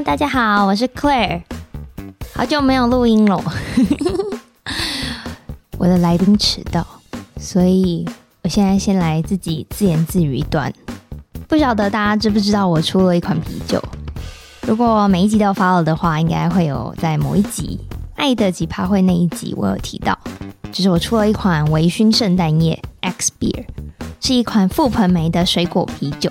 [0.00, 1.42] 大家好，我是 Claire，
[2.34, 3.40] 好久没有录音了，
[5.76, 6.84] 我的来宾迟到，
[7.38, 8.08] 所以
[8.42, 10.72] 我现在先来自己自言自语一段。
[11.46, 13.80] 不晓得大家知不知道我出了一款啤酒？
[14.62, 17.78] 如果每一集都发了的话，应该会有在某一集
[18.16, 20.18] 《爱的吉趴会》那一集我有提到，
[20.72, 23.66] 就是我出了一款微醺圣诞夜 X Beer，
[24.20, 26.30] 是一款覆盆梅的水果啤酒。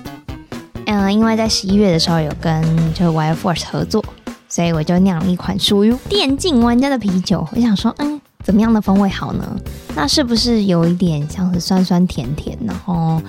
[0.92, 4.04] 嗯，因为在十一月的时候有跟就是 Wild Force 合作，
[4.46, 7.48] 所以我就酿了一款属于电竞玩家的啤酒。
[7.56, 9.56] 我想说，嗯，怎么样的风味好呢？
[9.94, 12.58] 那是不是有一点像是酸酸甜甜？
[12.66, 13.20] 然后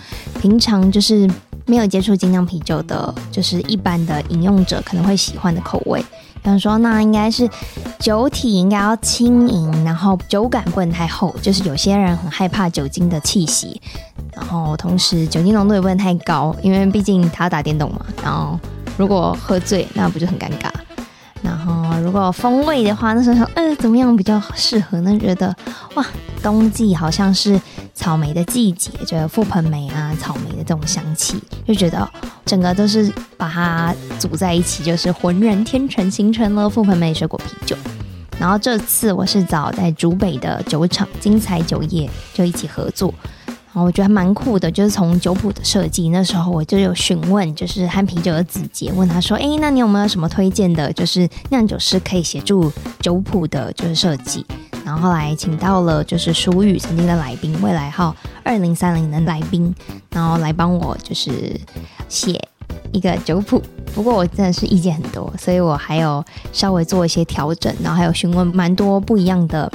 [0.41, 1.30] 平常就是
[1.66, 6.03] 没有接触精酿啤酒的，就是一般的饮用者可能会喜欢的口味。
[6.44, 7.50] 想说，那应该是
[8.00, 13.81] 酒体应该要轻盈，然后酒感不能太厚，就是有些人很害怕酒精的气息。
[14.36, 18.05] 然后同时酒精浓度也不能太高，因为毕竟他要打电动嘛。
[18.23, 18.59] 然后
[18.98, 20.70] 如果喝醉，那不就很尴尬？
[21.42, 25.17] 然后如果风味的话，那时候说，呃，怎么样比较适合呢？
[25.20, 25.53] 觉得
[25.95, 26.06] 哇，
[26.42, 27.59] 冬季好像是
[27.94, 31.38] 草莓的季节，就有覆盆莓啊、草莓的这种香气，
[31.68, 32.09] 就觉得
[32.45, 37.75] 整个都是把它组在一起，就是浑然天成，形成了覆盆莓水果啤酒。
[38.40, 43.14] 然后这次我是找在竹北的酒厂精彩酒业就一起合作。
[43.73, 54.45] 然后我觉得还蛮酷的，就是从酒谱的设计，那时候我就有询问，就是和啤酒的子杰，问他说：“哎，那你有没有什么推荐的，就是酿酒师可以协助酒谱的，就是设计？”
[54.85, 59.73] 然后后来请到了就是舒玉曾经的来宾，未来号二零三零的来宾，
[60.11, 61.59] 然后来帮我就是
[62.07, 62.39] 写
[62.91, 63.59] 一个酒谱。
[63.95, 69.71] 不过我真的是意见很多，所以我还有稍微做一些调整，然后还有询问蛮多不一样的。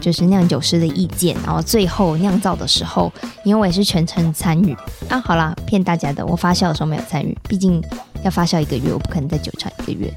[0.00, 3.12] 就是酿酒师的意见，然后最后酿造的时候，
[3.44, 4.76] 因为我也是全程参与
[5.08, 5.20] 啊。
[5.24, 7.82] 好啦，骗大家的，我发酵的时候没有参与，毕竟
[8.22, 10.12] 要发酵一个月，我不可能在酒厂一个月。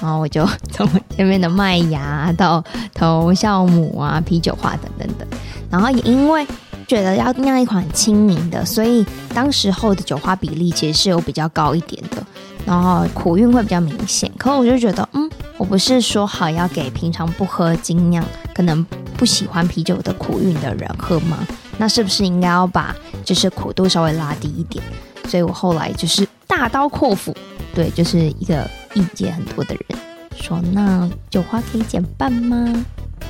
[0.00, 2.62] 然后我就 从前面的麦芽到
[2.94, 5.26] 头酵母啊、啤酒花等等的。
[5.68, 6.46] 然后也因为
[6.86, 12.24] 觉得要酿一款很亲民的，所以当时候的酒花比例其实是有比较高一点的，
[12.64, 14.30] 然后苦韵会比较明显。
[14.38, 18.24] 可我就觉得，嗯，我不是说好要给平常不喝精酿，
[18.54, 18.86] 可能。
[19.18, 21.44] 不喜欢啤酒的苦韵的人喝吗？
[21.76, 24.82] 那是不是应该要把就是苦度稍微拉低一点？
[25.24, 27.36] 所以我后来就是大刀阔斧，
[27.74, 30.00] 对，就是一个意见很多的人
[30.36, 32.72] 说，那酒花可以减半吗？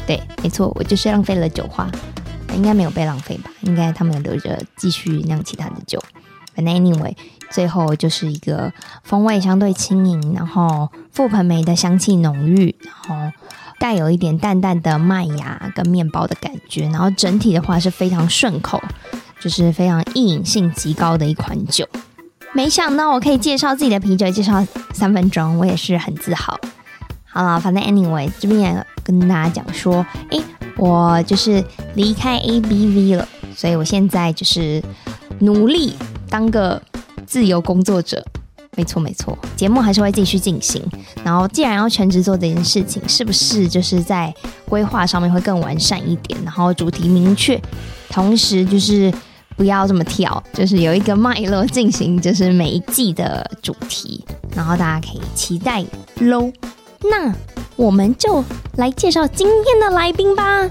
[0.07, 1.91] 对，没错，我就是浪费了酒花，
[2.55, 3.51] 应该没有被浪费吧？
[3.63, 5.99] 应该他们留着继续酿其他的酒。
[6.55, 7.17] 反正 anyway，
[7.51, 8.71] 最后就是一个
[9.03, 13.33] 风味相对轻盈，然后覆盆梅的香气浓郁，然后。
[13.79, 18.83] 带有一点淡淡的麦芽跟面包的感觉，然后整体的话是非常顺口，
[19.41, 21.89] 就是非常易饮性极高的一款酒。
[22.53, 26.59] 没想到我可以介绍自己的啤酒介绍三分钟，我也是很自豪。
[27.25, 30.43] 好了，反正 anyway 这边也跟大家讲说，诶，
[30.77, 31.63] 我就是
[31.95, 34.83] 离开 ABV 了，所以我现在就是
[35.41, 35.95] 努力
[36.29, 36.83] 当个
[37.27, 38.25] 自由工作者。
[38.79, 40.81] 没错没错，节目还是会继续进行。
[41.25, 44.33] 然后，既然要全职做这件事情，是不是就是在
[44.69, 46.39] 规划上面会更完善一点？
[46.45, 47.61] 然后主题明确，
[48.09, 49.13] 同时就是
[49.57, 54.25] 不要这么跳，就是有一个脉络进行，就是每一季的主题。
[54.55, 55.85] 然后大家可以期待
[56.21, 56.53] 喽。
[57.03, 57.35] 那
[57.75, 58.45] 我们就
[58.77, 60.71] 来介绍今天的来宾吧。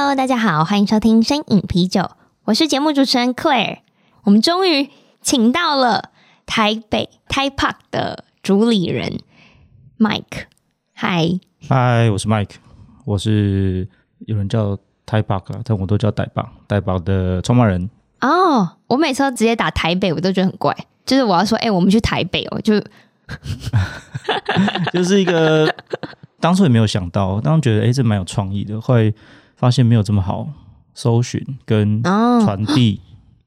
[0.00, 2.12] ！Cheers！Hello，大家好，欢迎收听深饮啤酒，
[2.44, 3.80] 我是节目主持人 Claire。
[4.24, 4.88] 我们终于
[5.20, 6.08] 请到了
[6.46, 9.20] 台北 Thai Park 的主理人
[9.98, 10.44] Mike。
[10.94, 11.38] 嗨，
[11.68, 12.54] 嗨，我是 Mike，
[13.04, 13.86] 我是
[14.20, 14.74] 有人叫
[15.04, 17.90] Thai Park 啊，但我都叫台棒，台棒的创办人。
[18.22, 20.74] 哦，oh, 我每次都直接打台北，我都觉得很怪。
[21.04, 22.82] 就是我要说，哎、欸，我们去台北哦，就
[24.94, 25.70] 就是一个
[26.40, 29.14] 当初也没有想到，当时觉得哎、欸，这蛮有创意的，会。
[29.60, 30.48] 发现没有这么好
[30.94, 32.98] 搜寻跟传递，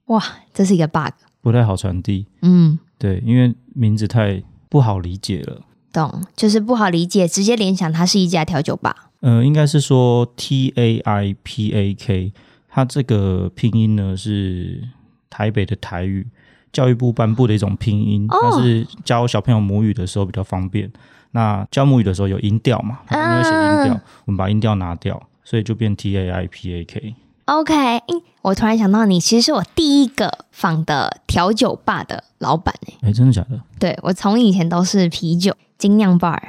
[0.06, 0.24] 哦， 哇，
[0.54, 1.12] 这是一个 bug，
[1.42, 2.28] 不太好传递。
[2.44, 5.62] 嗯，对，因为名字太不好理解了。
[5.92, 9.10] 懂，就是不好理解，直接联想它是一家调酒吧。
[9.22, 12.32] 呃，应该是说 T A I P A K，
[12.70, 14.88] 它这个拼音呢是
[15.32, 16.28] 台北的台语，
[16.72, 20.92] 教育部颁布的一种拼音，它、哦、是教小朋友母语的时候比较方便。
[21.32, 23.00] 那教母语的时候有音调嘛？
[23.08, 27.16] 它没有写音调，我们把音调拿掉，所以就变 T A I P A K。
[27.46, 28.02] OK，
[28.42, 33.60] 我突然想到，你其实是我第一个访的调酒吧的老板哎、欸，真的假的？
[33.78, 36.40] 对，我从以前都是啤酒精酿 bar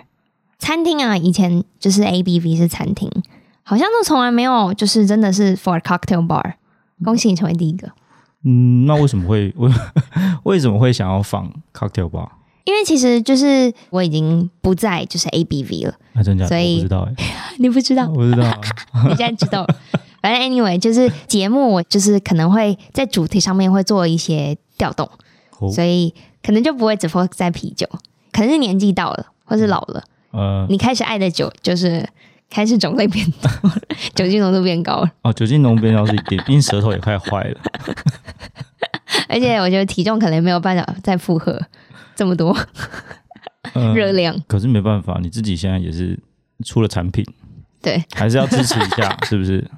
[0.59, 3.11] 餐厅啊，以前就是 A B V 是餐厅，
[3.65, 6.55] 好像都从来没有就是真的是 for cocktail bar。
[7.05, 7.91] 恭喜你成为第一个。
[8.45, 9.71] 嗯，那为什么会为
[10.45, 12.29] 为什么会想要仿 cocktail bar？
[12.65, 16.49] 因为其实就是我已经不在就是 A B V 了，那、啊、真假的？
[16.49, 18.09] 所以不知道哎、欸， 你不知道？
[18.09, 18.61] 我不知道，
[19.09, 19.77] 你现在知道了。
[20.23, 25.07] 反正 anyway，就是节目，我就是可能会在主题上面会做一些调动，
[25.59, 27.87] 哦，所以可能就不会只 focus 在啤酒。
[28.33, 32.09] 可能是年纪到了，或是老了，呃，你开始爱的酒就是
[32.49, 33.77] 开始种类变多了，
[34.17, 35.11] 酒精浓度变高了。
[35.23, 37.61] 哦，酒精浓度变高是一点，因为舌头也快坏了。
[39.29, 41.61] 而且我觉得体重可能没有办法再负荷
[42.15, 42.57] 这么多
[43.95, 44.45] 热量，呃。
[44.47, 46.19] 可是没办法，你自己现在也是
[46.65, 47.25] 出了产品。
[47.83, 49.69] 对，还是要支持一下， 是不是？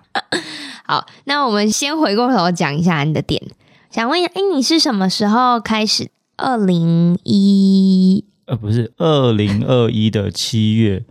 [0.84, 3.42] 好，那我们先回过头讲一下你的点。
[3.90, 6.10] 想问一下，哎，你是什么时候开始？
[6.36, 11.02] 二零一呃，不是二零二一的七月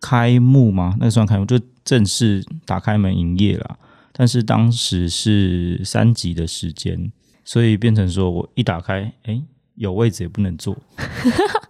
[0.00, 0.96] 开幕吗？
[0.98, 3.78] 那个算开幕，就正式打开门营业了。
[4.12, 7.12] 但是当时是三级的时间，
[7.44, 9.40] 所以变成说我一打开，哎，
[9.74, 10.76] 有位置也不能坐。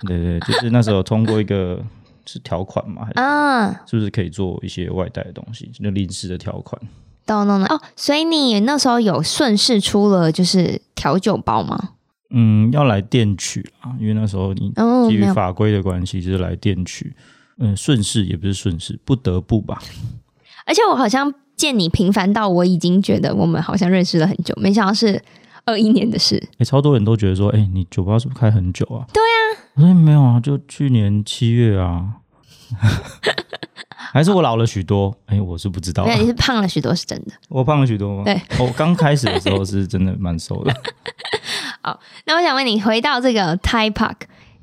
[0.00, 1.82] 对，对对，就是那时候通过一个。
[2.24, 3.08] 是条款嘛？
[3.16, 5.68] 啊，是不是可以做一些外带的东西？
[5.74, 6.80] 就临时的条款。
[7.26, 11.94] 懂懂懂哦，所以你那时候有顺势出了就是调酒包吗？
[12.30, 14.72] 嗯，要来店取啊，因为那时候你
[15.08, 17.12] 基于法规的关系，就是来店取。
[17.58, 19.82] 嗯，顺势也不是顺势，不得不吧。
[20.64, 25.20] 而且我好像见你频繁到我已经觉得我们好像认识了很久，没想到是
[25.64, 26.36] 二一年的事。
[26.52, 29.06] 哎、欸，超多人都觉得说，哎、欸，你酒吧是不是开很久啊？
[29.12, 29.62] 对啊。
[29.74, 32.16] 我说没有啊，就去年七月啊，
[34.12, 35.16] 还是我老了许多？
[35.26, 36.04] 哎、欸，我是不知道。
[36.04, 37.32] 对，你是胖了许多，是真的。
[37.48, 38.24] 我胖了许多吗？
[38.24, 40.74] 对，我刚开始的时候是真的蛮瘦的。
[41.80, 44.16] 好，那我想问你，回到这个 Thai Park，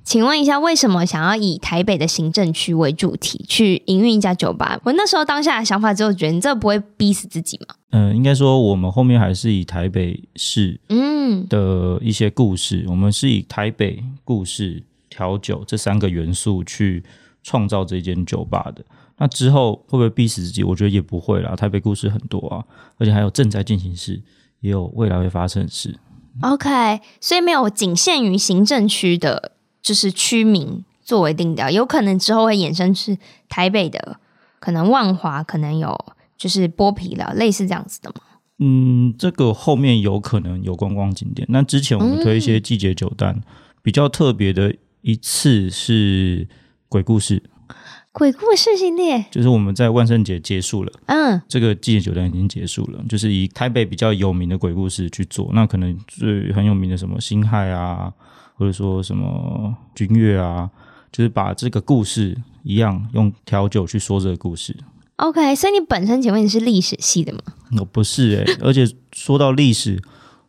[0.10, 4.80] 请问一下，为什么想要以台北的行政区为主题去营运一家酒吧？
[4.84, 7.76] 我那时候当下的想法，就觉得你这不会逼死自己吗？
[7.92, 14.84] 嗯、呃，应该说我们后面还是以台北市嗯的一些故事，嗯、我们是以台北故事。
[15.12, 17.04] 调酒这三个元素去
[17.44, 18.86] 创造这间酒吧的，
[19.18, 20.64] 那之后会不会逼死自己？
[20.64, 21.56] 我觉得也不会啦。
[21.56, 22.64] 台北故事很多啊，
[22.98, 24.22] 而且还有正在进行式，
[24.62, 26.00] 也有未来会发生的事。
[26.42, 33.18] OK，所以没有仅限于行政区的，就是区名作为定调，有可能之后会衍生是
[33.48, 34.20] 台北的，
[34.60, 35.98] 可能万华可能有
[36.38, 38.22] 就是剥皮了，类似这样子的吗？
[38.60, 41.48] 嗯，这个后面有可能有观光景点。
[41.50, 43.44] 那之前我们推一些季节酒单，嗯、
[43.82, 44.76] 比较特别的。
[45.02, 46.46] 一次是
[46.90, 47.42] 鬼故事，
[48.12, 58.12] 鬼故事系列，就是我们在万圣节结束了，嗯，这个季节酒单已经结束了，就是以台北比较有名的鬼故事去做，那可能最很有名的什么辛亥啊，
[58.60, 60.70] 或者说什么君越啊，
[61.14, 64.76] 就是把这个故事一样用调酒去说这个故事。
[65.16, 67.40] OK，所以你本身请问你是历史系的吗？
[67.80, 70.02] 我不是诶、欸，而且说到历史，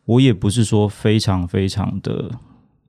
[0.04, 2.32] 我也不是说非常非常的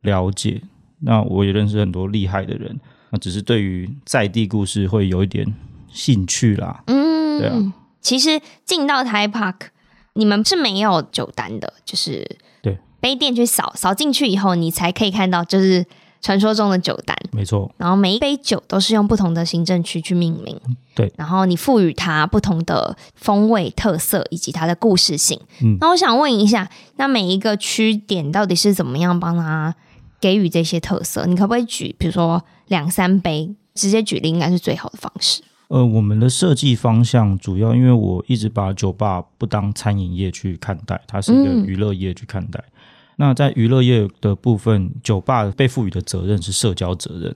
[0.01, 0.63] 了解。
[1.01, 2.79] 那我也认识很多厉害的人，
[3.11, 5.53] 那只是对于在地故事会有一点
[5.91, 6.83] 兴趣啦。
[6.87, 7.73] 嗯，对啊。
[7.99, 9.67] 其实进到 Thai Park，
[10.13, 15.85] 你们是没有酒单的，就是对杯垫去扫扫进去以后，你才可以看到就是
[16.21, 17.17] 传说中的酒单。
[17.31, 17.69] 没错。
[17.77, 20.57] 然后每一杯酒都是用不同的行政区去命名。
[20.95, 21.11] 对。
[21.17, 25.39] 然后你赋予它不同的风味特色以及它的故事性。
[25.61, 25.75] 嗯。
[25.81, 29.75] 那我想问一下，那每一个区点到底是怎么样帮它
[30.19, 35.41] 给予这些特色，你可不可以举，比如说两三杯，直接举例应该是最好的方式。
[35.69, 42.59] 呃，我们的设计方向主要，因为我一直把酒吧不当餐饮业去看待，它是一个娱乐业去看待。
[42.59, 42.71] 嗯、
[43.17, 47.35] 那在娱乐业的部分，酒吧被赋予的责任是社交责任，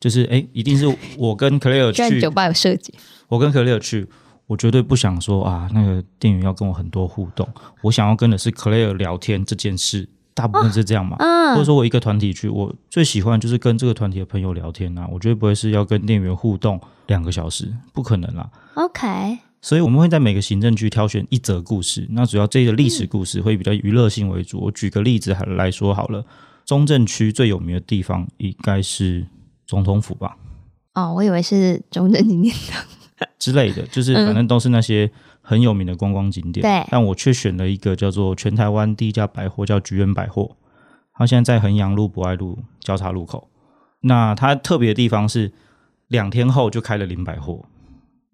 [0.00, 2.94] 就是哎，一定是我跟 Claire 去酒吧有设计，
[3.28, 4.08] 我跟 Claire 去，
[4.46, 7.48] 我绝对不想说啊，那个店员要跟我很多互动，
[7.82, 10.08] 我想要跟的是 Claire 聊天这件事。
[10.34, 15.06] 大部分是这样嘛，哦、或者说我一个团体去，我最喜欢就是跟这个团体的朋友聊天啊。
[15.12, 18.48] 我绝对不会是要跟店员互动两个小时，不可能啦。
[18.72, 24.58] OK，所以我们会在每个行政区挑选一则故事，那主要这个历史故事会比较娱乐性为主。
[24.58, 26.26] 嗯、我举个例子来说好了，
[26.66, 29.24] 中正区最有名的地方应该是
[29.64, 30.36] 总统府吧？
[30.94, 32.84] 哦，我以为是中正纪念堂
[33.38, 35.08] 之类的，就是反正都是那些
[35.40, 36.60] 很有名的观光景点。
[36.60, 40.56] 对，但我却选了一个叫做全台湾第一家百货，叫菊园百货。
[41.14, 43.48] 它现在在衡阳路、博爱路交叉路口。
[44.00, 45.52] 那它特别的地方是，
[46.08, 47.64] 两天后就开了林百货，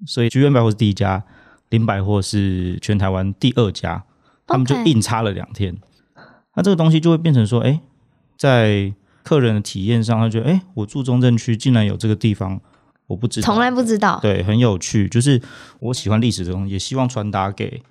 [0.07, 1.25] 所以菊园百货是第一家，
[1.71, 4.05] 林百货是全台湾第二家。
[4.47, 5.77] 他们就硬差了两天。
[6.55, 7.83] 那这个东西就会变成说，哎，
[8.39, 12.59] 在客人的体验上，他觉得，哎，我住中正区，竟然有这个地方。
[13.09, 14.19] 我不知道，从来不知道。
[14.23, 15.07] 对，很有趣。
[15.09, 15.41] 就是
[15.81, 17.83] 我喜欢历史的东西，也希望传达给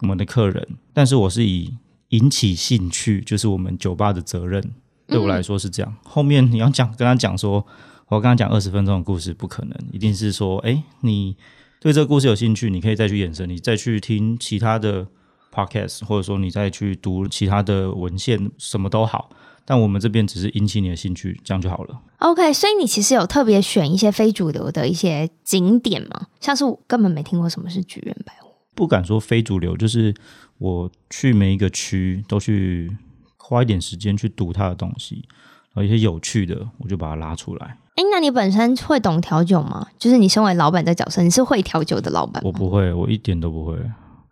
[0.00, 0.66] 我们的客人。
[0.94, 1.74] 但是我是以
[2.08, 4.62] 引起兴趣，就是我们酒吧的责任。
[5.06, 5.92] 对我来说是这样。
[5.92, 7.66] 嗯、后面你要讲跟他讲说，
[8.08, 9.76] 我刚刚讲二十分钟的故事，不可能。
[9.92, 11.36] 一定是说，哎，你
[11.80, 15.08] 对这个故事有兴趣，你可以再去延伸，你再去听其他的
[15.52, 19.30] podcast，或者说你再去读其他的文献，什么都好。
[19.64, 22.00] 但我们这边只是引起你的兴趣，这样就好了。
[22.18, 26.28] OK，所以你其实有特别选一些非主流的一些景点吗？
[26.38, 28.48] 像是我根本没听过什么是菊园百货。
[28.76, 30.14] 不敢说非主流，就是
[30.58, 32.96] 我去每一个区都去
[33.36, 35.24] 花一点时间去读它的东西，
[35.72, 37.78] 然后一些有趣的我就把它拉出来。
[37.96, 39.86] 哎，那你本身会懂调酒吗？
[39.98, 42.50] 就是你身为老板的角色，你是会调酒的老板吗？
[42.52, 43.74] 我不会，我一点都不会。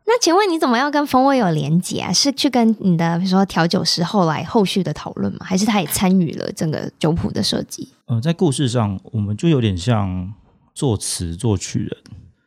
[0.07, 2.13] 那请问你怎么要跟风味有连结啊？
[2.13, 5.39] 是去跟你的比如说调酒师后来后续的讨论吗？
[5.41, 7.89] 还是他也参与了整个酒谱的设计？
[8.05, 10.31] 呃，在故事上，我们就有点像
[10.75, 11.97] 作词作曲人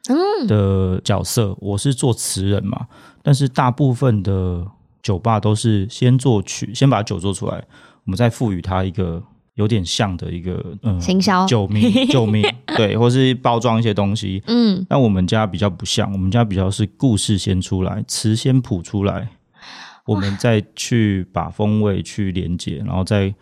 [0.09, 2.85] 嗯的角色，嗯、我是作词人嘛。
[3.23, 4.67] 但是大部分的
[5.01, 7.55] 酒吧都是先作曲，先把酒做出来，
[8.05, 9.23] 我们再赋予它一个。
[9.57, 11.45] 有点像的一个嗯，行销。
[11.45, 12.43] 救命 救命。
[12.77, 14.41] 对，或是包装一些东西。
[14.47, 19.27] 嗯，但我们家比较不像，我们家比较是故事先出来，词先谱出来，
[20.05, 23.33] 我们再去把风味去连接，然后在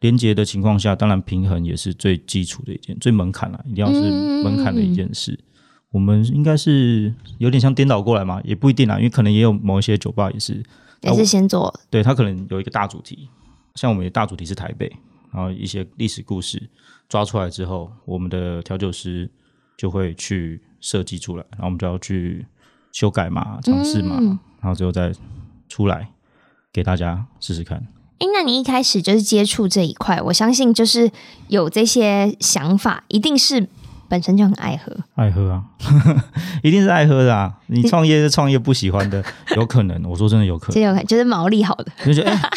[0.00, 4.00] 连接的情况下，当然平衡也是最基础的一件，最门槛了，一定要是
[4.42, 5.32] 门槛的一件事。
[5.32, 5.44] 嗯、
[5.92, 10.60] 我们应该是有点像颠倒过来嘛，也不一定啦，因为可能也有某一些酒吧也是
[11.02, 13.28] 也是先做，对他可能有一个大主题，
[13.76, 14.90] 像我们的大主题是台北。
[15.32, 16.68] 然后一些历史故事
[17.08, 19.30] 抓出来之后，我们的调酒师
[19.76, 22.46] 就会去设计出来，然后我们就要去
[22.92, 25.12] 修改嘛、尝试嘛，嗯、然后最后再
[25.68, 26.10] 出来
[26.72, 27.78] 给大家试试看。
[28.18, 31.10] 哎，那你一开始就是接触这一块，我相信就是
[31.48, 33.68] 有这些想法，一定是。
[34.10, 35.64] 本身就很爱喝，爱喝啊，
[36.64, 37.60] 一定是爱喝的啊！
[37.68, 40.02] 你创业是创业不喜欢的，有可能。
[40.02, 42.50] 我说真的有可能， 有可能就是毛利好的，就觉得、欸、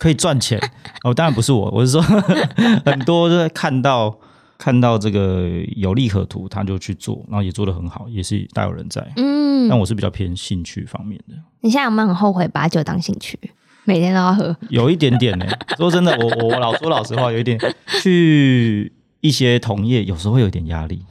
[0.00, 0.58] 可以赚钱
[1.04, 1.14] 哦。
[1.14, 2.02] 当然不是我，我是说
[2.84, 4.18] 很多就在看到
[4.58, 9.06] 看到这个有利可图，他就去做，然后也做得很好，也是大有人在。
[9.16, 11.36] 嗯，但我是比较偏兴趣方面的。
[11.60, 13.38] 你现在有没有很后悔把酒当兴趣，
[13.84, 14.56] 每天都要喝？
[14.70, 15.76] 有一点点呢、欸。
[15.76, 17.56] 说真的，我我老说老实话，有一点
[18.02, 18.92] 去。
[19.22, 21.04] 一些同业有时候会有点压力，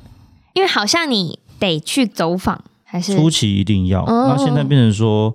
[0.53, 5.31] 因为好像你得去走访，还是初期一定要，那、哦、现在变成说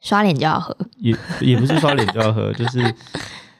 [0.00, 2.94] 刷脸就要喝，也也不是刷脸就要喝， 就是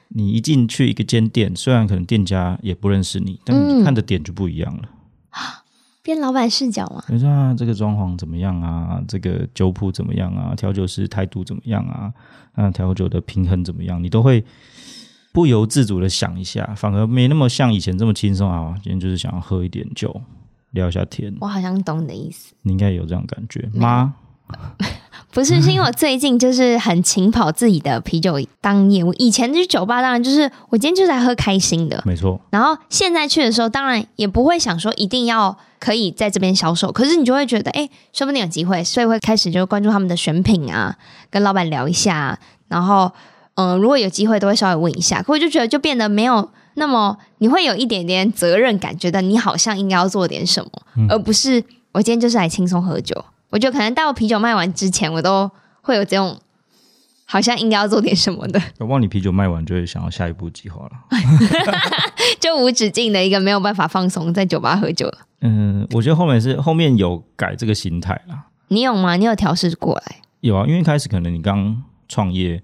[0.09, 4.83] 你一进去一个间店，虽然可能店家也不认识你，但你看的点就不一样了。
[5.29, 5.63] 啊、嗯，
[6.01, 7.03] 变老板视角嘛？
[7.09, 9.01] 你说啊，这个装潢怎么样啊？
[9.07, 10.53] 这个酒谱怎么样啊？
[10.55, 12.13] 调酒师态度怎么样啊？
[12.55, 14.03] 那，调酒的平衡怎么样？
[14.03, 14.43] 你都会。
[15.31, 18.73] 不由自主的想一下，反而没那么像以前这么轻松啊！
[18.81, 20.23] 今天就是想要喝一点酒，
[20.71, 21.33] 聊一下天。
[21.39, 24.15] 我好像懂你的意思，你应该有这种感觉吗？
[25.31, 29.13] 不是，是因为我最近就是很勤跑自己的啤酒当业务。
[29.13, 32.39] 以前去酒吧，当然就是我今天就是来喝开心的，没错。
[32.49, 40.97] 然后现在去的时候，当然也不会想说一定要可以在这边销售，可是你就会觉得，哎，说不定有机会，所以会开始就关注他们的选品啊，
[41.29, 43.11] 跟老板聊一下，然后。
[43.55, 45.21] 嗯，如果有机会，都会稍微问一下。
[45.21, 53.25] 可我就觉得，就变得没有那么，你会有一点点责任感，觉得你好像应该要做点什么，嗯、而不是我今天就是来轻松喝酒。
[53.49, 55.49] 我觉得可能到啤酒卖完之前，我都
[55.81, 56.39] 会有这种
[57.25, 58.61] 好像应该要做点什么的。
[58.79, 60.91] 我忘你啤酒卖完，就会想要下一步计划了，
[62.39, 65.19] 就无止境的一个没有办法放松在酒吧喝酒了。
[65.41, 68.45] 嗯，我觉得后面是后面有改这个心态了。
[68.69, 69.15] 你有吗？
[69.15, 70.17] 你有调试过来？
[70.41, 72.61] 有啊，因为一开始可能你刚创业。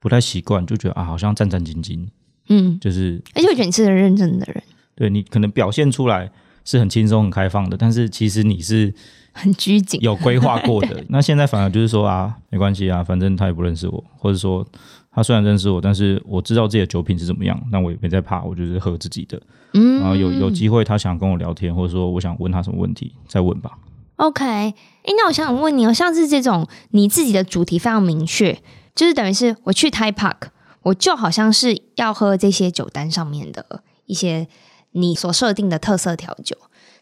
[0.00, 2.06] 不太习惯，就觉得啊，好像战战兢兢，
[2.50, 4.62] 嗯，就是，而且我觉得你是个认真的人，
[4.94, 6.30] 对，你可能表现出来
[6.68, 8.92] 是很轻松、很开放的，但是其实你是
[9.32, 11.02] 很拘谨、有规划过的。
[11.08, 14.66] 那现在反而就是说啊，没关系啊，反正他也不认识我，或者说
[15.10, 19.40] 他虽然认识我，但是我知道自己的酒品是怎么样，那我也没在怕，我就是喝自己的。
[19.72, 23.78] 嗯，然后有有机会他想跟我聊天，或者说我想问他什么问题，再问吧。
[24.16, 24.74] OK，哎，
[25.06, 28.58] 那我想问你哦，像是这种你自己的主题非常明确。
[28.94, 30.48] 就是等于是我去 Thai Park，
[30.82, 34.48] 我就好像是要喝这些酒单上面的一些
[34.92, 36.56] 你所设定的特色调酒。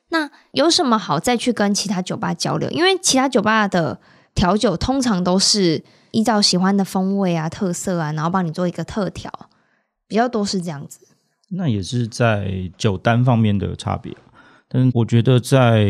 [0.09, 2.71] 那有什么好再去跟其他酒吧交流？
[2.71, 4.01] 因为其他酒吧的
[4.35, 9.31] 调酒通常都是依照喜欢的风味啊、特色啊，然后帮你做一个特调，
[10.07, 11.01] 比较多是这样子。
[11.51, 14.17] 那也是在酒单方面的差别。
[14.69, 15.85] 但是我觉得，在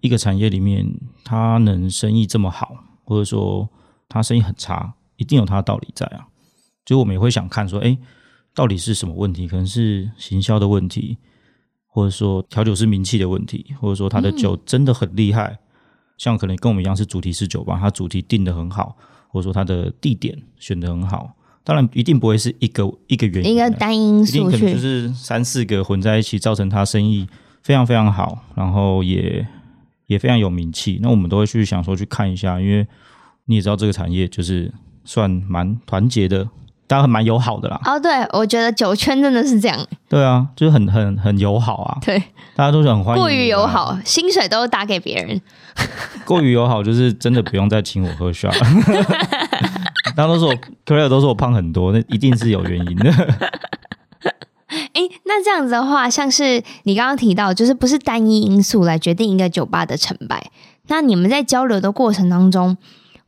[0.00, 0.86] 一个产业里面，
[1.22, 3.68] 它能生意这么好，或者说
[4.08, 6.26] 它生意很差，一定有它的道理在啊。
[6.84, 7.96] 就我们也会想看说，哎，
[8.54, 9.46] 到底是什么问题？
[9.46, 11.18] 可能是行销的问题，
[11.94, 15.58] 或者说调酒师名气的问题，或者说他的酒真的很厉害，嗯、
[16.16, 18.96] 像可能跟我们一样是主题式酒吧，他主题定的很好，
[19.28, 21.34] 或者说他的地点选的很好。
[21.62, 27.28] 当然，一定不会是一个一个原因，一个单因素，一定可能就是三四个混在一起，造成他生意
[27.62, 29.46] 非常非常好，然后也
[30.06, 30.98] 也非常有名气。
[31.02, 32.84] 那我们都会去想说去看一下，因为
[33.44, 34.72] 你也知道这个产业就是
[35.04, 36.48] 算蛮团结的，
[36.92, 37.80] 大家蛮友好的啦。
[37.86, 39.78] 哦，对，我觉得酒圈真的是这样。
[40.10, 41.96] 对啊，就是很很很友好啊。
[42.04, 42.22] 对，
[42.54, 43.22] 大家都是很欢迎。
[43.22, 45.40] 过于友好，薪水都打给别人。
[46.26, 48.52] 过于友好，就是真的不用再请我喝 shot。
[50.14, 53.10] 大家都说我 Claire 都说我胖很多，那一定是有原因的。
[54.68, 60.50] 哎，那这样子的话，像是你刚刚提到，就是不是单一因素来决定一个酒吧的成败。
[60.88, 62.76] 那你们在交流的过程当中，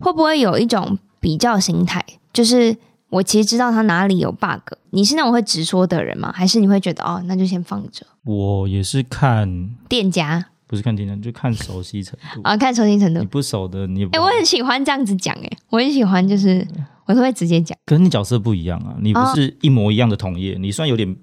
[0.00, 2.04] 会不会有一种比较心态？
[2.34, 2.76] 就是
[3.14, 6.32] 我其实知道他哪里有 bug，你是那种会直说的人吗？
[6.34, 8.04] 还是你会觉得哦，那就先放着？
[8.24, 10.46] 我也是看店家。
[10.66, 13.20] 不是看店家，就看熟悉程度啊， 看熟悉程度。
[13.20, 14.04] 你不熟的，你。
[14.06, 16.66] 哎、欸，我很喜欢这样子讲，哎，我很喜欢，就是
[17.06, 17.78] 我都会直接讲。
[17.86, 21.16] 可是你角色不一样啊，你不是一模一样的同业，哦、你算有点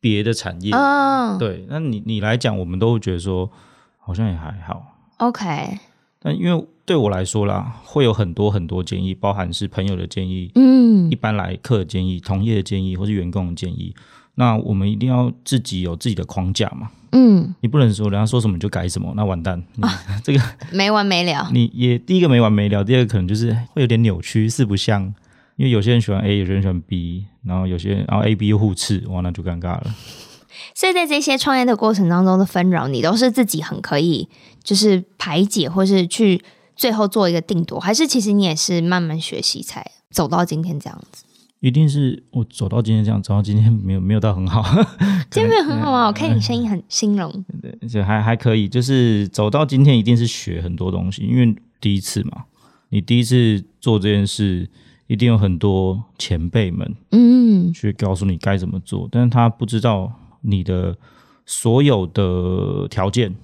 [0.00, 0.72] 别的产业。
[0.72, 1.38] 哦。
[1.38, 3.50] 对，那你你来讲，我们都会觉得说，
[3.98, 4.82] 好像也还好。
[5.16, 5.78] OK。
[6.20, 13.94] 但因为对我来说啦，会有很多很多建议，包含是朋友的建议，嗯，一般来客的建议、同业的建议，或是员工的建议。
[14.36, 16.90] 那我们一定要自己有自己的框架嘛。
[17.12, 19.88] 嗯，你不能说人家说什么就改什么，那完蛋，啊、
[20.24, 21.48] 这个没完没了。
[21.54, 25.02] 你也第一个没完没了，第二个可能就是会有点扭曲，四不像，
[25.56, 29.94] 因为有些人喜欢 A，有些人喜欢 B，然后有些人然后 A、B 又互斥，哇，那就尴尬了。
[30.74, 34.28] 所以在这些创业的过程当中的纷扰，你都是自己很可以
[34.64, 36.42] 就是排解，或是去
[36.76, 41.24] 最后做一个定夺，还是其实你也是慢慢学习才走到今天这样子？
[41.60, 44.62] 一定是我走到今天这样，走到今天没有没有到很好，
[45.30, 46.06] 今天没有很好啊！
[46.08, 47.32] 我看你声音很兴隆，
[47.62, 48.68] 对，就还还可以。
[48.68, 52.44] 就是走到今天，一定是学很多东西，因为第一次嘛，
[52.90, 54.68] 你第一次做这件事，
[55.06, 60.94] 一定有很多前辈们，嗯，去告诉你该怎么做，但是他不知道你的
[61.46, 63.34] 所有的条件，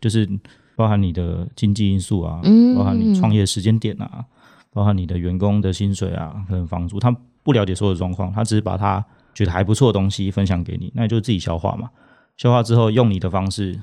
[0.00, 0.28] 就是
[0.76, 4.24] 包含你的经济因素啊，嗯，包含你创业时间点啊，
[4.72, 7.14] 包含你的员工的薪水啊，可能房租，他。
[7.44, 11.90] 不了解所有的状况，他只是把他觉得还不错的东西分享给你，那你就自己消化嘛。
[12.38, 13.78] 消化之后，用你的方式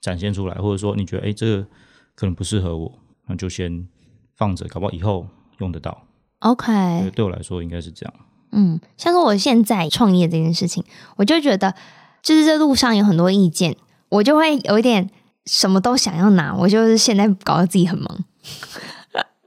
[0.00, 1.66] 展现出来，或者说你觉得哎，这个
[2.14, 2.92] 可能不适合我，
[3.26, 3.88] 那就先
[4.36, 5.26] 放着，搞不好以后
[5.58, 6.04] 用得到。
[6.38, 8.14] OK，对，对我来说应该是这样。
[8.52, 10.84] 嗯，像是我现在创业这件事情，
[11.16, 11.74] 我就觉得
[12.22, 13.74] 就是这路上有很多意见，
[14.08, 15.10] 我就会有一点
[15.46, 18.24] 什么都想要拿，我就是现在搞得自己很忙。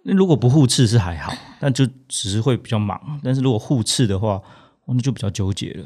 [0.03, 3.19] 那 如果不互斥是还好，但就只是会比较忙。
[3.23, 4.41] 但是如果互斥的话，
[4.85, 5.85] 那就比较纠结了。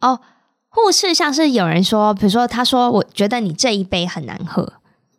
[0.00, 0.20] 哦，
[0.68, 4.74] 互斥像是有人说，比如说他说，我觉得你这一杯很难喝，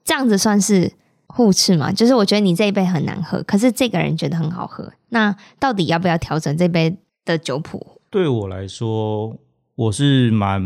[0.05, 0.93] 这样子算是
[1.27, 1.91] 互斥吗？
[1.91, 7.99] 就是我觉得你这一杯很难喝，可是这个人觉得很好喝，那到底要不要调整这杯的酒谱？
[8.09, 9.37] 对我来说，
[9.75, 10.61] 我是蛮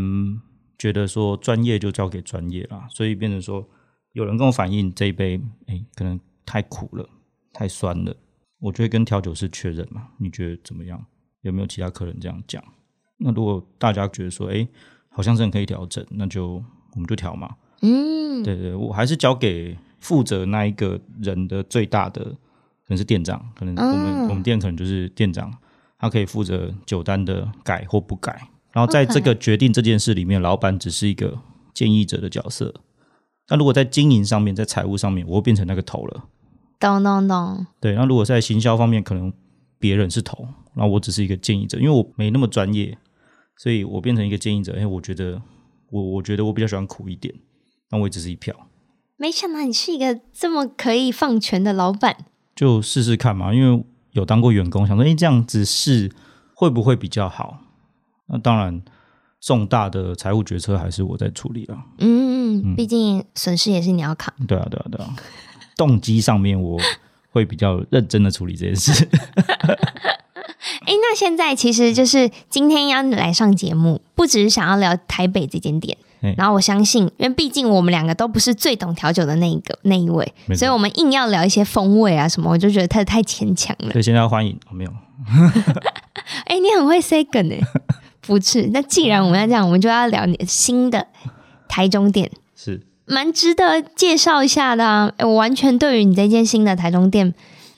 [0.84, 3.66] 觉得说专业就交给专业啦，所以变成说
[4.12, 7.08] 有人跟我反映这一杯，哎，可能太苦了。
[7.54, 8.14] 太酸了，
[8.58, 11.02] 我就会跟调酒师确认嘛，你觉得怎么样？
[11.40, 12.62] 有没有其他客人这样讲？
[13.16, 14.68] 那如果大家觉得说，哎，
[15.08, 17.56] 好像真的可以调整，那就我们就调嘛。
[17.80, 25.50] 嗯，对对，我还是交给负责那一个人的最大的，可能是店长，可能我们、嗯、我们店可能就是店长，
[25.96, 28.48] 他可以负责酒单的改或不改。
[28.74, 31.38] 然后在这个决定这件事里面，老板只是一个
[31.72, 32.74] 建议者的角色。
[33.48, 36.24] 那如果在经营上面，在财务上面，我会变成那个头了。
[36.80, 39.32] 懂懂懂，对，那如果在行销方面，可能
[39.78, 42.98] 别人是头，那我只是一个建议者，因为我没那么专业，
[43.56, 44.74] 所以我变成一个建议者。
[44.76, 45.40] 哎，我觉得
[45.90, 47.32] 我我觉得我比较喜欢苦一点，
[47.90, 48.54] 那我也只是一票。
[49.16, 56.10] 没想到你是一个这么可以放权的老板，就试试看嘛，因为有当过员工，想说，哎，这样子试
[56.56, 57.60] 会不会比较好？
[58.26, 58.82] 那当然，
[59.40, 61.76] 重大的财务决策还是我在处理啊。
[61.98, 64.32] 嗯嗯，毕竟损失也是你要扛。
[64.46, 65.14] 对啊，对啊，对啊。
[65.76, 66.78] 动机上面，我
[67.30, 69.08] 会比较认真的处理这件事。
[70.86, 75.96] 哎，那现在其实就是今天要来上节目，不只是想要聊台北这间店，
[76.36, 83.90] 然后我相信，因为毕竟我们两个都不是最懂调酒的那一个那一位，所以我们硬要聊一些风味啊什么，我就觉得太太牵强了。
[83.92, 84.90] 所以现在要欢迎，哦、没有？
[86.46, 87.58] 哎、 欸，你很会 say 梗哎，
[88.26, 88.70] 不是？
[88.72, 91.06] 那既然我们要这样，我们就要聊你新的
[91.68, 95.12] 台中店，是蛮值得介绍一下的啊！
[95.18, 97.34] 我完全对于你这间新的台中店，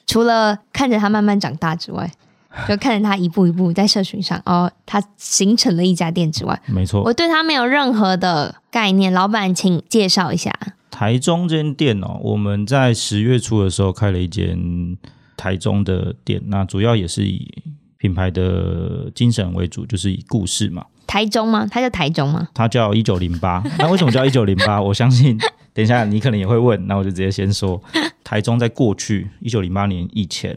[0.07, 2.11] 除了看着它慢慢长大之外。
[2.67, 9.13] 就看着它一步一步在社群上哦，它形成了一家店之外，没错，我对它没有任何的概念。
[9.13, 10.51] 老板，请介绍一下
[10.91, 12.19] 台中这间店哦。
[12.23, 14.97] 我们在十月初的时候开了一间
[15.37, 17.47] 台中的店，那主要也是以
[18.07, 20.85] 品牌的精神为主，就是以故事嘛。
[21.07, 21.67] 台中吗？
[21.71, 22.49] 它叫台中吗？
[22.55, 23.63] 它叫一九零八。
[23.79, 24.81] 那为什么叫一九零八？
[24.83, 25.39] 我相信
[25.73, 27.81] 等一下你可能也会问，那我就直接先说，
[28.25, 30.57] 台中在过去一九零八年以前。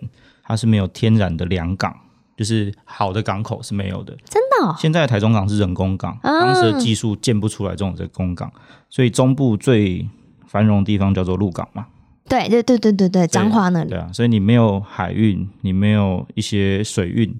[0.52, 1.96] 它是没有天然的良港，
[2.36, 4.18] 就是好的港口是没有的。
[4.28, 4.76] 真的哦？
[4.80, 8.52] 现在的台中港是人工港，嗯，当时的技术建不出来这种人工港，
[8.90, 10.10] 所以中部最
[10.48, 11.86] 繁荣的地方叫做鹿港嘛。
[12.30, 13.90] 对对对对对对，彰化那里。
[13.90, 17.36] 对啊，所以你没有海运，你没有一些水运，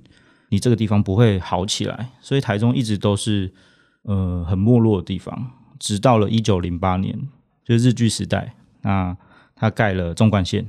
[0.50, 2.10] 你这个地方不会好起来。
[2.20, 3.54] 所以台中一直都是
[4.04, 7.18] 呃很没落的地方，直到了一九零八年，
[7.64, 9.16] 就是日据时代，那
[9.56, 10.68] 他盖了纵贯线，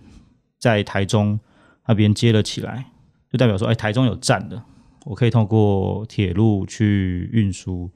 [0.58, 1.40] 在台中。
[1.86, 2.84] 那边接了起来，
[3.32, 4.62] 就代表说，哎，台中有站的，
[5.06, 7.90] 我可以透过铁路去运输。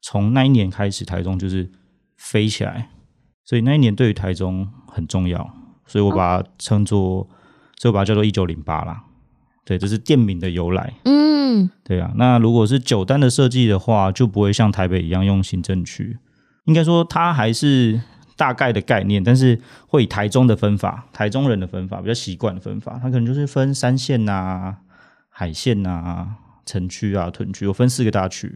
[0.00, 1.68] 从那一年开始，台中就是
[2.16, 2.90] 飞起来，
[3.44, 5.52] 所以那一年对于台中很重要，
[5.92, 7.28] 所以我把它称作，
[7.76, 9.04] 所以我把它叫做一九零八啦。
[9.66, 10.94] 对，这是店名的由来。
[11.04, 12.12] 嗯，对啊。
[12.16, 16.16] 那如果是九单的设计的话，就不会像台北一样用行政区，
[16.64, 18.00] 应该说它还是。
[18.34, 24.78] 大概的概念，但是会以台中的分法，台中人的分法比较习惯的分法，它可能就是分山线啊、
[25.28, 26.26] 海线啊、
[26.64, 28.48] 城区啊、屯区，我分四个大区，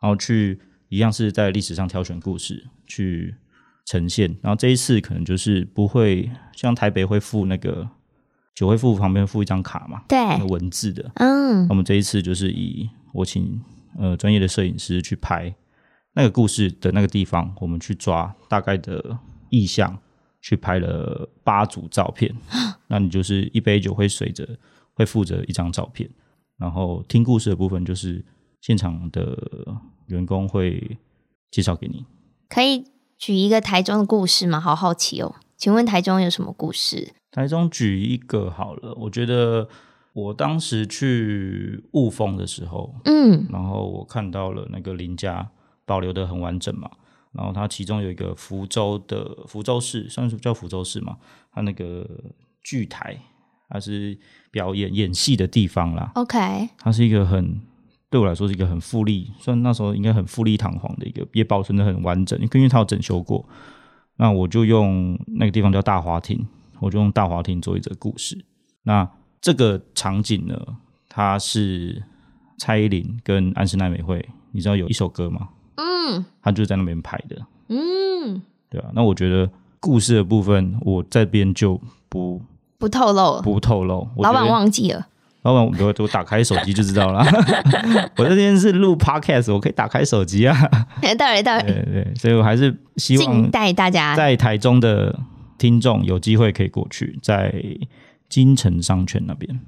[0.00, 3.36] 然后去一样是在历史上挑选故事去
[3.84, 4.28] 呈现。
[4.42, 7.88] 然后这一次可能就是不会像台北会附那个
[8.54, 13.60] 酒会附旁边附一张卡嘛，对，那个文字的，嗯，我们这一次就是以我请
[13.98, 15.54] 呃专业的摄影师去拍
[16.14, 19.18] 那个故事的那个地方，我们去抓大概的。
[19.52, 19.98] 意象
[20.40, 22.32] 去拍了八组照片，
[22.86, 24.48] 那你就是一杯酒会随着
[24.94, 26.08] 会附着一张照片，
[26.56, 28.24] 然后听故事的部分就是
[28.60, 29.36] 现场的
[30.06, 30.96] 员工会
[31.50, 32.06] 介绍给你。
[32.48, 32.84] 可以
[33.20, 34.58] 举一个台中的故事吗？
[34.58, 37.12] 好好奇哦，请问台中有什么故事？
[37.30, 39.68] 台中举一个好了，我觉得
[40.14, 45.50] 我当时去雾峰的时候，嗯，然后我看到了那个林家
[45.84, 46.90] 保留的很完整嘛。
[47.32, 51.18] 然后它其中有一个福州的福州市，算是叫福州市嘛？
[51.52, 52.08] 它那个
[52.64, 53.16] 剧台，
[53.68, 54.18] 它是
[54.50, 56.10] 表演演戏的地方啦。
[56.14, 57.60] OK，它是一个很
[58.10, 63.48] 对我来说是一个很富丽，算那时候应该很富丽堂皇的一个，也保存的很完整，因为它有整修过。
[64.16, 66.46] 那我就用那个地方叫大华亭，
[66.80, 68.44] 我就用大华亭做一则故事。
[68.82, 69.08] 那
[69.40, 70.54] 这个场景呢，
[71.08, 72.02] 它是
[72.58, 75.48] 蔡依林跟安室奈美惠，你知道有一首歌吗？
[75.76, 77.46] 嗯，他就是在那边拍的。
[77.68, 78.90] 嗯，对啊。
[78.92, 82.42] 那我觉得故事的部分，我这边就不
[82.76, 84.06] 不透露，不透露。
[84.16, 85.06] 老板忘记了，
[85.42, 87.24] 老板，我我打开手机就知道了。
[88.18, 90.54] 我这边是录 podcast，我可以打开手机啊。
[91.00, 95.18] 对对对对，所以我还是希望带大家在台中的
[95.56, 97.54] 听众有机会可以过去，在
[98.28, 99.60] 金城商圈那边。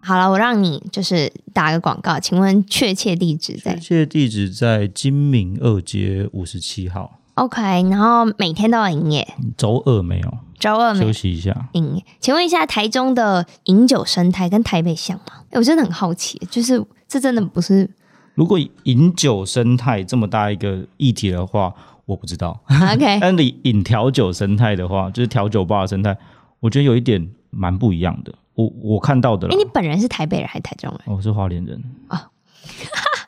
[0.00, 3.74] 好了，我让你就是打个广告，请问确切地址在？
[3.76, 7.20] 确切地址在金明二街五十七号。
[7.34, 9.26] OK，然后每天都要营业？
[9.56, 11.68] 周二没有，周二休息一下。
[11.72, 12.04] 营业？
[12.20, 15.42] 请问一下，台中的饮酒生态跟台北像吗？
[15.52, 17.90] 我真的很好奇，就是这真的不是？
[18.34, 21.72] 如果饮酒生态这么大一个议题的话，
[22.04, 22.60] 我不知道。
[22.92, 26.16] OK， 但你饮调酒生态的话，就是调酒吧的生态，
[26.60, 28.32] 我觉得有一点蛮不一样的。
[28.54, 31.16] 我我看到的，哎，你本人是台北人还是台中人？
[31.16, 32.18] 我是花莲人哦，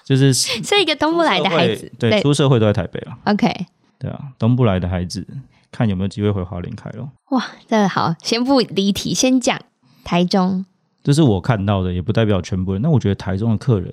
[0.05, 3.17] 就是 是一个东部来的孩子，对，出社会都在台北了。
[3.25, 3.49] OK，
[3.99, 5.27] 对啊，东部来的孩子，
[5.71, 7.11] 看有没有机会回花莲开咯。
[7.31, 9.61] 哇，这个好，先不离题，先讲
[10.05, 10.65] 台中。
[11.03, 12.83] 这是我看到的，也不代表全部人。
[12.83, 13.93] 那我觉得台中的客人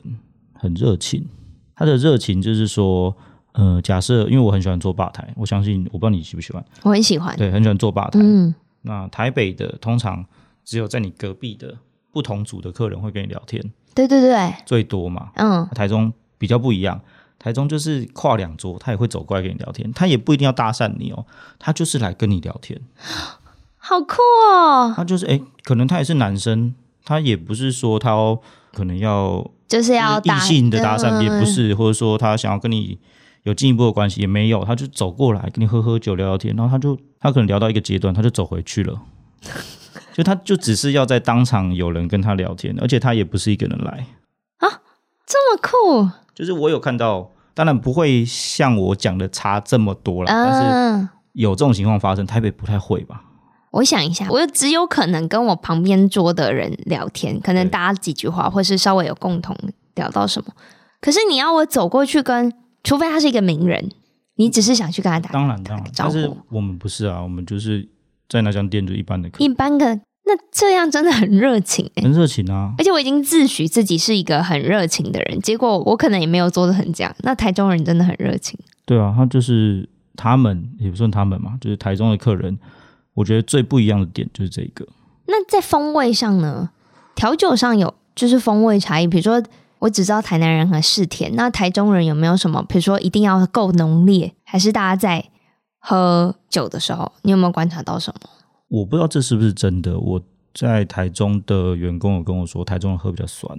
[0.54, 1.28] 很热情，
[1.76, 3.16] 他的热情就是说，
[3.54, 8.20] 呃，假设因为我很喜欢坐吧台，我相信我不知道你喜不喜欢，我很喜欢，对，很喜欢坐吧台。
[8.22, 10.26] 嗯，那台北的通常。
[10.66, 11.76] 只有在你隔壁的
[12.10, 13.62] 不同组的客人会跟你聊天，
[13.94, 15.30] 对对对，最多嘛。
[15.36, 17.02] 嗯，台中比较不一样，
[17.43, 21.25] 台中就是跨两桌，他也会走过来跟你聊天，他也不一定要搭讪你哦，
[21.60, 22.79] 他就是来跟你聊天，
[23.77, 24.15] 好酷
[24.49, 24.93] 哦。
[24.95, 28.15] 他就是哎，可能他也是男生，他也不是说他
[28.73, 32.97] 可能要就是要异性的搭讪，也不是，或者说他想要跟你
[33.43, 39.01] 有进一步的关系，也没有，他就走过来跟你喝喝酒聊聊天，然后他就他可能聊到一个阶段，他就走回去了，
[40.15, 44.08] 就他就只是要在当场有人跟他聊天，而且他也不是一个人来。
[44.60, 44.79] 啊，
[45.25, 53.24] 这么酷，就是我有看到，当然不会像我讲的差这么多了，嗯、但是有这种情况发生，台北不太会吧？
[53.72, 59.56] 我想一下，我只有可能跟我旁边桌的人聊天，可能搭几句话，或是稍微有共同
[59.96, 60.54] 聊到什么。
[61.02, 63.89] 可是你要我走过去跟，除非他是一个名人，
[64.36, 67.89] 你只是想去跟他打，当然当然，但是我们不是啊，我们就是
[68.30, 70.00] 在那家店就一般的客，一般的。
[70.26, 72.74] 那这样真的很热情，欸，很热情啊！
[72.78, 77.14] 而且我已经自诩自己是一个很热情的人，结果我可能也没有做的很这样。
[77.20, 82.58] 那台中人真的很热情，对啊，他就是他们也不算他们嘛，就是台中的客人。
[83.14, 84.88] 我觉得最不一样的点就是这个。
[85.28, 86.70] 那在风味上呢？
[87.16, 89.06] 调酒上有就是风味差异。
[89.06, 89.44] 比如说，
[89.80, 92.64] 我只知道台南人很嗜甜，那台中人有没有什么？
[92.68, 95.24] 比如说一定要够浓烈，还是大家在
[95.78, 98.30] 喝酒的时候，你有没有观察到什么？
[98.74, 100.00] 我不知道这是不是真的。
[100.00, 100.20] 我
[100.52, 103.56] 在台中的员工有跟我说，台中人喝比较酸，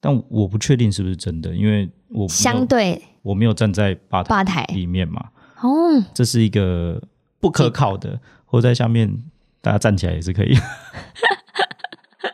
[0.00, 5.28] 但我不确定是不是真的，因为我相对我没有站在吧台吧台里面嘛。
[5.60, 7.02] 哦，这是一个
[7.38, 8.18] 不可靠的。
[8.46, 9.22] 或在下面，
[9.60, 10.56] 大家站起来也是可以。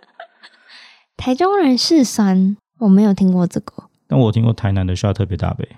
[1.16, 3.90] 台中人是酸，我没有听过这个。
[4.07, 5.68] 但我听过台南的 shot 特别大杯。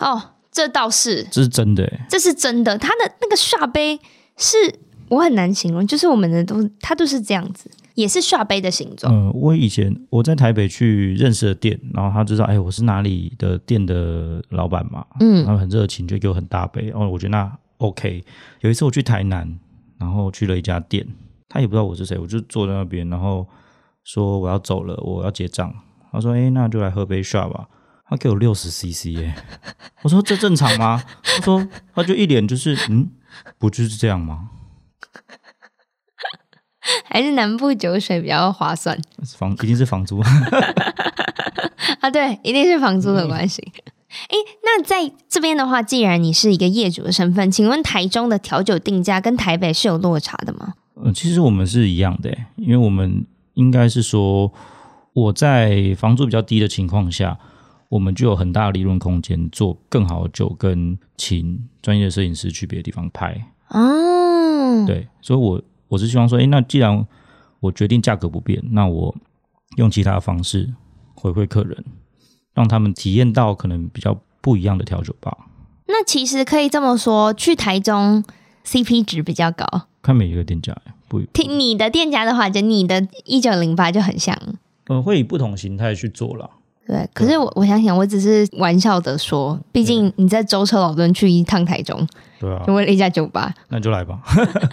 [0.00, 2.76] 哦，这倒是，这是真的，这是真的。
[2.76, 4.00] 他的那个 shot 杯
[4.36, 4.56] 是
[5.08, 9.12] 我很难形容，就是我们的都，它都是这样子，也是 shot 杯的形状。
[9.12, 16.90] 嗯、呃，我以前我在台北去认识的店，然后他知道，哎，我是哪里的店的老板嘛，嗯，然后很热情，就给我很大杯。
[16.94, 18.24] 哦，我觉得那 OK。
[18.60, 19.58] 有一次我去台南。
[19.98, 21.06] 然后去了一家店，
[21.48, 23.48] 他也不知道我是谁，我就坐在那边，然后
[24.04, 25.74] 说我要走了，我要结账。
[26.12, 27.66] 他说：“哎，那就来喝杯 shot 吧。”
[28.06, 29.34] 他给我六十 CC 耶，
[30.02, 31.66] 我说：“这正常吗？”他说
[31.96, 33.08] ：“他就一脸就是，嗯，
[33.56, 34.50] 不就是这样吗？”
[37.04, 38.98] 还是南部酒水比较划算？
[39.36, 40.18] 房一定是房租
[42.00, 43.62] 啊，对，一定是房租的关系。
[43.86, 43.92] 嗯
[44.28, 50.72] 哎，那在这边的话，既然你是一个业主的身份，请问台中的调酒定价跟台北是有落差的吗？
[50.94, 54.50] 呃，其实我们是一样的，因为我们应该是说，
[55.12, 57.36] 我在房租比较低的情况下，
[57.90, 63.48] 我们就有很大的利润空间，做更好的酒，跟请专业的摄影师去别的地方拍。
[63.68, 67.06] 哦，对，所以我我是希望说，哎，那既然
[67.60, 69.14] 我决定价格不变，那我
[69.76, 70.74] 用其他的方式
[71.14, 71.84] 回馈客人。
[72.54, 75.36] 让他们体验到可能比较不一样的调酒吧。
[75.88, 78.24] 那其实可以这么说，去台中
[78.64, 79.66] CP 值比较高。
[80.00, 80.74] 看每一个店家
[81.06, 84.34] 不，不听你的店家的话，就你的一九零八就很像。
[84.86, 86.48] 呃，会以不同形态去做了。
[86.86, 92.06] 对，可是我我想想，我只是玩笑的说，毕竟你在舟车劳顿去一趟台中，
[92.38, 94.20] 对啊，就为了一家酒吧，那就来吧。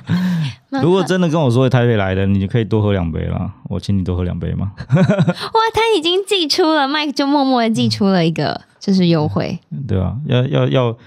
[0.82, 4.74] 如果真的跟我说台北来的，你就可以多喝两杯啦，我请你多喝两杯吗？
[4.86, 10.98] 哇，他已经寄出了，Mike 就默默的寄出了一个，就是优惠，对啊，要要要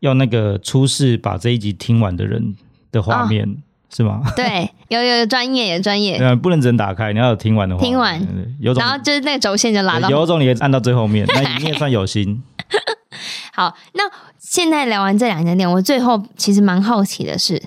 [0.00, 2.56] 要那个出示把这一集听完的人
[2.90, 3.44] 的画面。
[3.48, 3.56] 哦
[3.94, 4.20] 是吗？
[4.36, 6.18] 对，有有专业，有专业。
[6.18, 7.82] 嗯，不能只能打开，你要有听完的话。
[7.82, 8.20] 听完，
[8.60, 10.08] 有种，然后就是那个轴线就拉到。
[10.10, 12.42] 有种你可以按到最后面，那 你也算有心。
[13.54, 14.02] 好，那
[14.38, 17.62] 现在聊完这两家店，我最后其实蛮好奇的是，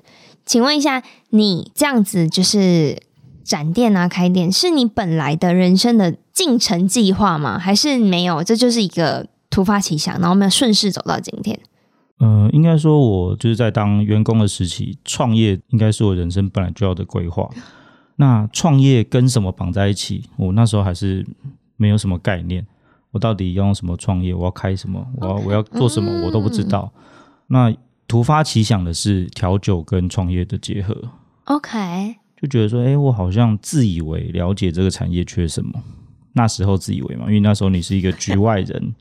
[0.45, 2.97] 请问一下，你这样子就是
[3.43, 7.59] 展店啊、开店，是你本来的人生的进程计划吗？
[7.59, 8.43] 还是没有？
[8.43, 11.59] 这就是一个突发奇想，然后我们顺势走到今天。
[12.21, 17.49] 呃，应该说，我就是在当员工的时期创业，应该是我人生本来就要的规划。
[18.17, 20.29] 那创业跟什么绑在一起？
[20.37, 21.25] 我那时候还是
[21.77, 22.63] 没有什么概念。
[23.09, 24.35] 我到底要用什么创业？
[24.35, 25.03] 我要开什么？
[25.17, 26.11] 我要我要做什么？
[26.27, 26.93] 我都不知道。
[26.95, 27.01] 嗯、
[27.47, 27.75] 那
[28.07, 30.95] 突发奇想的是调酒跟创业的结合。
[31.45, 35.81] OK，就觉得说，哎，我好像自以为了解这个产业缺什么。
[36.33, 38.93] 那时候自以为嘛，因为那时候你是一个局外人。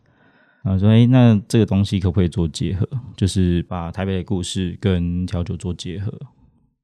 [0.63, 2.87] 啊，说哎，那这个东西可不可以做结合？
[3.17, 6.13] 就是把台北的故事跟调酒做结合。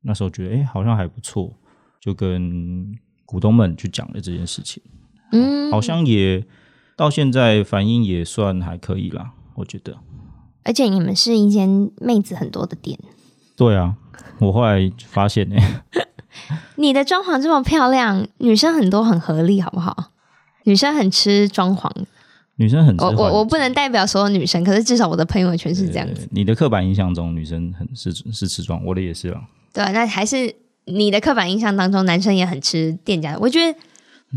[0.02, 1.52] 那时候觉得哎，好像还不错，
[2.00, 4.82] 就跟股东们去讲了这件事情。
[5.32, 6.44] 嗯，好像也
[6.96, 9.98] 到现在反应也算还可以啦，我觉得。
[10.64, 12.98] 而且你们是一间妹子很多的店。
[13.56, 13.96] 对啊，
[14.38, 15.56] 我后来发现呢，
[16.76, 20.12] 你的装潢这么漂亮，女生很多很合理，好不好？
[20.64, 21.90] 女生很吃装潢。
[22.56, 26.26] 女生很，我我我不能代表所有女生，可是至少我的朋友圈是这样子。
[26.30, 29.42] 你的刻板印象中，女生很是是吃妆，我的也是啊。
[29.72, 30.54] 对，那还是
[30.86, 33.38] 你的刻板印象当中，男生也很吃店家的。
[33.38, 33.78] 我觉得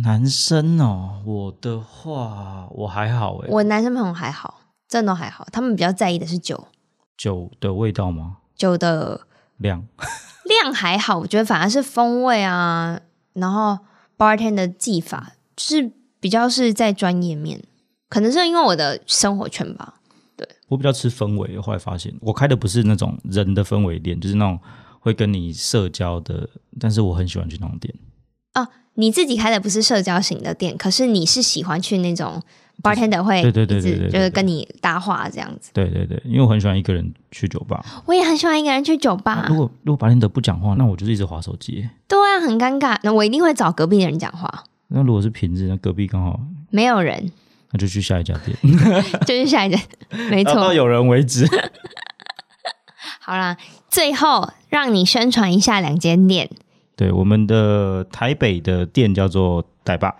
[0.03, 5.47] 男生哦，我的话我还好哎，我男生朋友还好，真的还好。
[5.51, 6.67] 他们比较在意的是酒，
[7.17, 8.37] 酒的味道吗？
[8.55, 9.21] 酒的
[9.55, 9.85] 量，
[10.43, 12.99] 量还好，我觉得反而是风味啊，
[13.33, 13.79] 然后
[14.17, 17.63] bartender 的技法，就是比较是在专业面，
[18.09, 19.93] 可能是因为我的生活圈吧。
[20.35, 24.59] 对，我比较吃氛围，我后来发现我开的不是那种人的氛围店，就是那种
[24.99, 27.93] 会跟你社交的，但是我很喜欢去那种店。
[28.55, 32.41] 哦，你自己开的不是社交型的店，可是你是喜欢去那种
[32.81, 35.71] bartender 会对对对对对，就是跟你搭话这样子。
[35.73, 37.85] 对对对，因为我很喜欢一个人去酒吧。
[38.05, 39.45] 我也很喜欢一个人去酒吧。
[39.49, 41.87] 如果如果 bartender 不讲话，那我就是一直划手机。
[42.07, 42.97] 对啊，很尴尬。
[43.03, 44.63] 那我一定会找隔壁的人讲话。
[44.87, 46.39] 那如果是平日，那隔壁刚好
[46.71, 47.29] 没有人。
[47.71, 48.57] 那就去下一家店，
[49.27, 49.79] 就去下一家，
[50.29, 51.45] 没错，到有人为止。
[53.21, 53.57] 好啦，
[53.89, 56.49] 最后让你宣传一下两间店。
[56.95, 60.13] 对，我们的台北的店叫做台霸，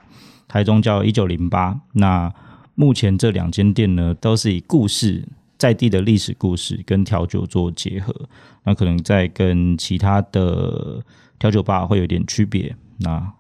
[0.48, 1.80] 台中叫一九零八。
[1.94, 2.32] 那
[2.76, 8.14] 目前这两间店呢，都是以故事在地的历史故事跟调酒做结合。
[8.64, 11.04] 那可能在跟其他的
[11.40, 12.76] 调酒吧会有点区别。
[13.00, 13.34] 那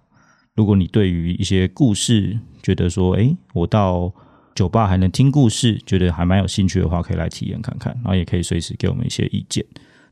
[0.59, 4.11] 如果你对于一些故事觉得说，哎，我到
[4.53, 9.65] 酒吧还能听故事，觉得还蛮有兴趣的话，可以来体验看看，然后也可以随时给我们一些意见，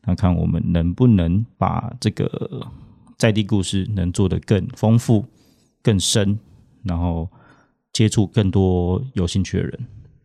[0.06, 2.66] 那看我们能不能把这个
[3.18, 5.26] 在地故事能做得更丰富、
[5.84, 6.40] 更深，
[6.84, 7.30] 然后
[7.92, 9.80] 接触更多有兴趣的人。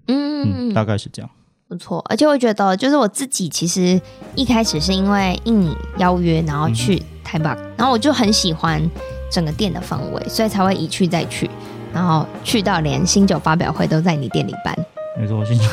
[0.07, 1.29] 嗯，嗯，大概是这样。
[1.67, 4.01] 不错，而且我觉得，就是我自己其实
[4.37, 8.89] 一开始是因为应你邀约，然后去台北，嗯，然后我就很喜欢。
[9.33, 11.51] 整个店的氛围，所以才会一去再去，
[11.93, 14.77] 然后去到连新酒发表会都在你店里办。
[15.19, 15.65] 没错，新酒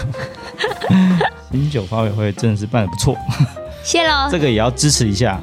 [1.52, 3.16] 新酒发表会真的是办的不错，
[3.84, 4.30] 谢喽。
[4.32, 5.40] 这个也要支持一下，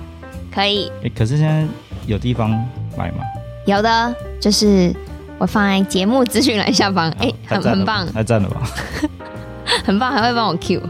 [0.50, 0.90] 可以。
[1.14, 1.64] 可是现在
[2.06, 2.50] 有地方
[2.96, 3.18] 买吗？
[3.66, 4.94] 有的，就是
[5.38, 7.10] 我放在节目资讯栏下方。
[7.18, 8.62] 哎，很很棒，太赞了吧，
[9.84, 10.80] 很棒，还会帮我 Q。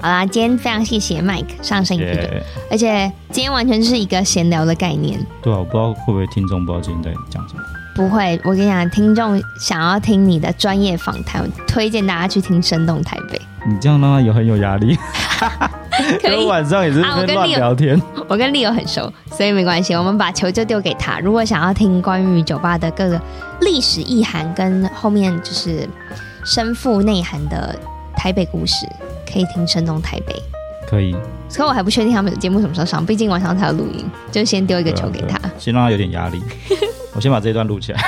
[0.00, 2.28] 好啦，今天非常谢谢 Mike 上声饮啤酒，
[2.70, 5.18] 而且今天完全是一个闲聊的概念。
[5.42, 7.62] 对啊，我不知道会不会听众不知道今天在讲什么。
[7.94, 13.38] 不会，我跟你讲，听众想要听你的专业访谈，我推荐大家去听《生动台北》。
[13.66, 14.96] 你这样让他有很有压力。
[16.20, 18.00] 可以 晚上也是乱聊天。
[18.28, 19.94] 我跟 Leo 很熟，所以没关系。
[19.94, 21.18] 我们把球就丢给他。
[21.20, 23.20] 如果想要听关于酒吧的各个
[23.62, 25.88] 历史意涵，跟后面就是
[26.44, 27.74] 深富内涵的
[28.14, 28.86] 台北故事。
[29.30, 30.34] 可以听声动台北，
[30.88, 31.14] 可以。
[31.48, 36.42] 所以我还不确定他们的节目什么时候上，毕竟晚上才有录音，就先丢一个球给他，先让他有点压力。
[37.14, 38.00] 我先把这一段录起来。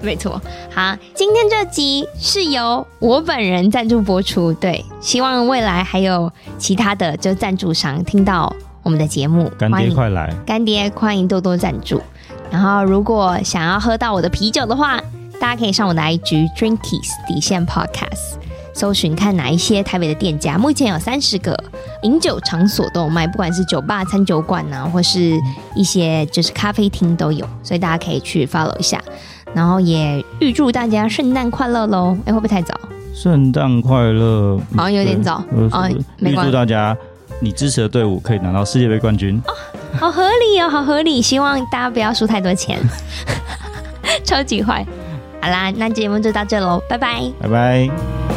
[0.00, 0.40] 没错，
[0.72, 12.00] 好，今天这集是由我本人赞助播出，对，希望未来还有其他的就赞助商听到我们的节目，干爹快来，干爹欢迎多多赞助。
[12.50, 15.00] 然后如果想要喝到我的啤酒的话，
[15.40, 18.41] 大家可以上我的 IG Drinkies 底线 Podcast。
[18.72, 21.56] 搜寻看哪一些台北的店家，目前有三十个
[22.02, 25.38] 饮酒场所都有卖，不管是酒吧、餐酒馆呐、啊，或是
[25.74, 29.00] 一些就是咖啡厅都有，所以大家可以去 follow 一下。
[29.54, 32.16] 然后也预祝大家圣诞快乐喽！
[32.24, 32.74] 哎，会不会太早？
[33.14, 35.86] 圣诞快乐，好像有点早啊。
[36.20, 36.96] 预祝大家
[37.40, 39.52] 你支持的队伍可以拿到世界杯冠军哦，
[40.00, 41.20] 好合理哦，好合理。
[41.20, 42.80] 希望大家不要输太多钱，
[44.24, 44.86] 超级坏。
[45.42, 48.31] 好啦，那节目就到这喽，拜拜，拜拜。